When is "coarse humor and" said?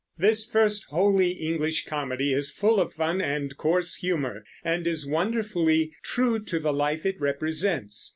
3.55-4.87